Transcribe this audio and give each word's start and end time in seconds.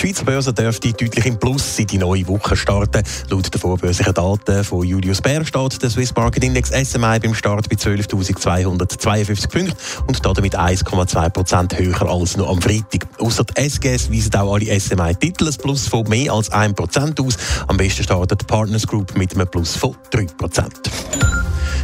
Die 0.00 0.06
Schweizer 0.06 0.24
Börse 0.24 0.54
dürfte 0.54 0.94
deutlich 0.94 1.26
im 1.26 1.38
Plus 1.38 1.78
in 1.78 1.86
die 1.86 1.98
neue 1.98 2.26
Woche 2.26 2.56
starten. 2.56 3.02
Laut 3.28 3.52
den 3.52 3.60
vorbörslichen 3.60 4.14
Daten 4.14 4.64
von 4.64 4.82
Julius 4.82 5.20
Baer 5.20 5.44
steht 5.44 5.82
der 5.82 5.90
Swiss 5.90 6.16
Market 6.16 6.42
Index 6.42 6.70
SMI 6.70 7.18
beim 7.20 7.34
Start 7.34 7.68
bei 7.68 7.76
12.252 7.76 9.50
Punkten 9.50 9.76
und 10.06 10.24
damit 10.24 10.58
1,2 10.58 11.28
Prozent 11.28 11.78
höher 11.78 12.00
als 12.08 12.38
noch 12.38 12.48
am 12.48 12.62
Freitag. 12.62 13.08
Außer 13.18 13.44
die 13.44 13.60
SGS 13.68 14.10
weisen 14.10 14.34
auch 14.36 14.54
alle 14.54 14.80
SMI-Titel 14.80 15.46
ein 15.48 15.54
Plus 15.58 15.86
von 15.86 16.08
mehr 16.08 16.32
als 16.32 16.50
1 16.50 16.76
Prozent 16.76 17.20
aus. 17.20 17.36
Am 17.66 17.76
besten 17.76 18.02
startet 18.02 18.40
die 18.40 18.46
Partners 18.46 18.86
Group 18.86 19.14
mit 19.18 19.34
einem 19.34 19.48
Plus 19.48 19.76
von 19.76 19.94
3 20.12 20.24
Prozent. 20.38 20.80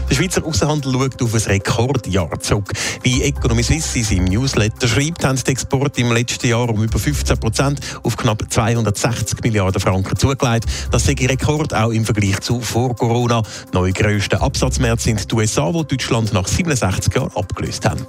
Der 0.09 0.15
Schweizer 0.15 0.45
Außenhandel 0.45 0.93
schaut 0.93 1.23
auf 1.23 1.35
ein 1.35 1.41
Rekordjahr 1.41 2.39
zurück. 2.41 2.71
Wie 3.03 3.23
Economy 3.23 3.63
Suisse 3.63 3.99
in 3.99 4.05
seinem 4.05 4.25
Newsletter 4.27 4.87
schreibt, 4.87 5.25
haben 5.25 5.37
die 5.45 5.51
Exporte 5.51 6.01
im 6.01 6.13
letzten 6.13 6.47
Jahr 6.47 6.69
um 6.69 6.83
über 6.83 6.99
15 6.99 7.39
Prozent 7.39 7.81
auf 8.05 8.17
knapp 8.17 8.45
260 8.49 9.43
Milliarden 9.43 9.81
Franken 9.81 10.17
zugelegt. 10.17 10.67
Das 10.93 11.05
sei 11.05 11.17
Rekord 11.19 11.75
auch 11.75 11.91
im 11.91 12.05
Vergleich 12.05 12.41
zu 12.41 12.61
vor 12.61 12.95
Corona. 12.95 13.43
Neue 13.73 13.93
grösste 13.93 14.41
Absatzmärkte 14.41 15.03
sind 15.03 15.31
die 15.31 15.35
USA, 15.35 15.75
wo 15.75 15.83
Deutschland 15.83 16.33
nach 16.33 16.47
67 16.47 17.13
Jahren 17.15 17.33
abgelöst 17.35 17.85
haben. 17.89 18.07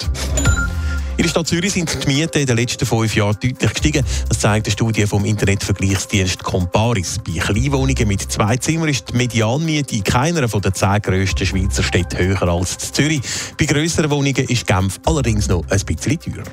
In 1.18 1.24
der 1.24 1.30
Stadt 1.30 1.48
Zürich 1.48 1.74
sind 1.74 2.04
die 2.04 2.08
Mieten 2.14 2.38
in 2.38 2.46
den 2.46 2.58
letzten 2.58 2.86
fünf 2.86 3.16
Jahren 3.16 3.36
deutlich 3.42 3.74
gestiegen. 3.74 4.06
Das 4.30 4.40
zeigt 4.40 4.68
eine 4.68 4.72
Studie 4.72 5.08
vom 5.08 5.26
Internetvergleichsdienst 5.26 6.44
Comparis. 6.44 7.18
Bei 7.26 7.40
Kleinwohnungen 7.40 8.08
mit 8.08 8.22
zwei 8.32 8.56
Zimmern 8.58 8.90
ist 8.90 9.10
die 9.10 9.18
Medianmiete 9.18 9.96
in 9.96 10.04
keiner 10.04 10.48
von 10.48 10.62
den 10.62 10.76
zehn 10.76 11.02
grössten 11.02 11.48
Schweizer 11.48 11.82
Städten 11.82 12.20
höher 12.20 12.44
als 12.44 12.74
in 12.74 12.94
Zürich. 12.94 13.22
Bei 13.58 13.66
grösseren 13.66 14.12
Wohnungen 14.12 14.46
ist 14.48 14.68
Genf 14.68 15.00
allerdings 15.06 15.48
noch 15.48 15.64
ein 15.68 15.80
bisschen 15.80 16.20
teurer. 16.20 16.44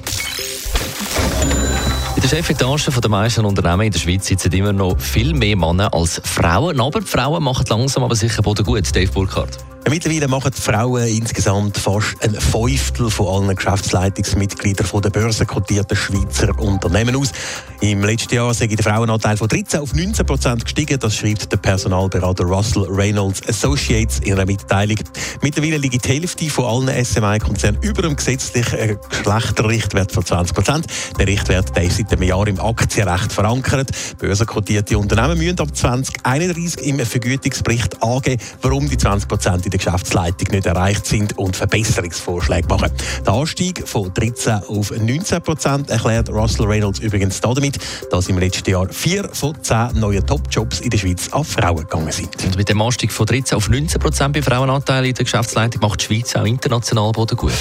In 2.16 2.22
der 2.22 2.28
Chefetage 2.28 2.90
der 2.90 3.10
meisten 3.10 3.44
Unternehmen 3.44 3.82
in 3.82 3.92
der 3.92 3.98
Schweiz 3.98 4.26
sitzen 4.26 4.50
immer 4.52 4.72
noch 4.72 4.98
viel 4.98 5.34
mehr 5.34 5.56
Männer 5.56 5.92
als 5.92 6.22
Frauen. 6.24 6.80
Aber 6.80 7.00
die 7.00 7.06
Frauen 7.06 7.44
machen 7.44 7.66
langsam 7.68 8.02
aber 8.02 8.16
sicher 8.16 8.40
Boden 8.40 8.64
gut, 8.64 8.96
Dave 8.96 9.12
Burkhardt. 9.12 9.58
Mittlerweile 9.90 10.28
machen 10.28 10.50
die 10.56 10.60
Frauen 10.60 11.06
insgesamt 11.06 11.76
fast 11.76 12.16
ein 12.22 12.34
Fünftel 12.34 13.10
von 13.10 13.44
allen 13.44 13.54
Geschäftsleitungsmitgliedern 13.54 14.86
der 15.02 15.10
börsenkotierten 15.10 15.94
Schweizer 15.94 16.58
Unternehmen 16.58 17.14
aus. 17.16 17.32
Im 17.80 18.02
letzten 18.02 18.34
Jahr 18.34 18.54
sei 18.54 18.66
der 18.68 18.82
Frauenanteil 18.82 19.36
von 19.36 19.46
13 19.46 19.80
auf 19.80 19.94
19 19.94 20.24
Prozent 20.24 20.64
gestiegen. 20.64 20.98
Das 20.98 21.14
schreibt 21.14 21.52
der 21.52 21.58
Personalberater 21.58 22.44
Russell 22.44 22.86
Reynolds 22.88 23.46
Associates 23.46 24.20
in 24.20 24.32
einer 24.32 24.46
Mitteilung. 24.46 24.96
Mittlerweile 25.42 25.76
liegt 25.76 26.02
die 26.02 26.08
Hälfte 26.08 26.48
von 26.48 26.88
allen 26.88 27.04
SMI-Konzernen 27.04 27.82
über 27.82 28.00
dem 28.00 28.16
gesetzlichen 28.16 28.98
Geschlechterrichtwert 29.10 30.12
von 30.12 30.24
20 30.24 30.54
Prozent. 30.54 30.86
Der 31.18 31.26
Richtwert 31.26 31.76
der 31.76 31.84
ist 31.84 31.98
seit 31.98 32.10
einem 32.10 32.22
Jahr 32.22 32.46
im 32.46 32.58
Aktienrecht 32.58 33.30
verankert. 33.30 33.90
Börsenkotierte 34.18 34.96
Unternehmen 34.96 35.36
müssen 35.36 35.60
ab 35.60 35.76
2031 35.76 36.86
im 36.86 37.00
Vergütungsbericht 37.00 38.02
angeben, 38.02 38.42
warum 38.62 38.88
die 38.88 38.96
20 38.96 39.28
Prozent 39.28 39.73
der 39.74 39.78
Geschäftsleitung 39.78 40.48
nicht 40.52 40.66
erreicht 40.66 41.04
sind 41.04 41.36
und 41.36 41.56
Verbesserungsvorschläge 41.56 42.68
machen. 42.68 42.92
Der 43.26 43.32
Anstieg 43.34 43.86
von 43.86 44.12
13 44.14 44.62
auf 44.68 44.90
19 44.90 45.42
Prozent 45.42 45.90
erklärt 45.90 46.30
Russell 46.30 46.66
Reynolds 46.66 47.00
übrigens 47.00 47.40
damit, 47.40 47.78
dass 48.10 48.28
im 48.28 48.38
letzten 48.38 48.70
Jahr 48.70 48.88
vier 48.88 49.28
von 49.32 49.54
zehn 49.62 49.98
neuen 49.98 50.24
Top-Jobs 50.26 50.80
in 50.80 50.90
der 50.90 50.98
Schweiz 50.98 51.28
an 51.32 51.44
Frauen 51.44 51.78
gegangen 51.78 52.12
sind. 52.12 52.42
Und 52.44 52.56
mit 52.56 52.68
dem 52.68 52.80
Anstieg 52.80 53.10
von 53.12 53.26
13 53.26 53.56
auf 53.56 53.68
19 53.68 54.00
Prozent 54.00 54.32
bei 54.32 54.42
Frauenanteilen 54.42 55.06
in 55.06 55.14
der 55.14 55.24
Geschäftsleitung 55.24 55.82
macht 55.82 56.00
die 56.00 56.04
Schweiz 56.04 56.36
auch 56.36 56.44
international 56.44 57.10
Boden 57.12 57.36
gut. 57.36 57.52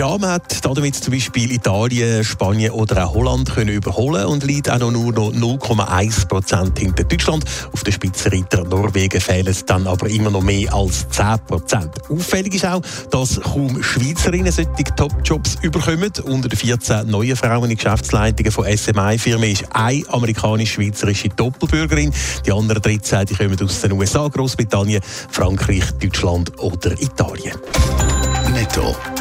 Ja, 0.00 0.16
man 0.16 0.30
hat 0.30 0.64
damit 0.64 0.94
zum 0.94 1.12
Beispiel 1.12 1.52
Italien, 1.52 2.24
Spanien 2.24 2.70
oder 2.70 3.04
auch 3.04 3.12
Holland 3.12 3.54
können 3.54 3.68
überholen 3.68 4.24
und 4.24 4.42
liegt 4.44 4.70
auch 4.70 4.78
noch 4.78 4.90
nur 4.90 5.12
noch 5.12 5.30
0,1 5.30 6.26
Prozent 6.26 6.78
hinter 6.78 7.04
Deutschland. 7.04 7.44
Auf 7.70 7.84
der 7.84 7.92
Spitzenreiter 7.92 8.64
Norwegen 8.64 9.20
fehlen 9.20 9.54
dann 9.66 9.86
aber 9.86 10.08
immer 10.08 10.30
noch 10.30 10.40
mehr 10.40 10.72
als 10.72 11.06
10 11.10 11.40
Prozent. 11.46 11.90
Auffällig 12.08 12.54
ist 12.54 12.64
auch, 12.64 12.80
dass 13.10 13.42
kaum 13.42 13.82
Schweizerinnen 13.82 14.50
solche 14.50 14.84
Top-Jobs 14.96 15.58
überkommen. 15.60 16.10
Unter 16.24 16.48
den 16.48 16.58
14 16.58 17.06
neuen 17.06 17.36
Frauen 17.36 17.70
in 17.70 17.76
Geschäftsleitungen 17.76 18.52
von 18.52 18.64
SMI-Firmen 18.74 19.50
ist 19.50 19.66
eine 19.74 20.02
amerikanisch-schweizerische 20.08 21.28
Doppelbürgerin. 21.28 22.10
Die 22.46 22.52
anderen 22.52 22.80
13 22.80 23.26
die 23.26 23.34
kommen 23.34 23.62
aus 23.62 23.82
den 23.82 23.92
USA, 23.92 24.26
Großbritannien, 24.28 25.02
Frankreich, 25.30 25.84
Deutschland 26.00 26.58
oder 26.58 26.92
Italien. 26.92 27.58
Netto, 28.54 28.96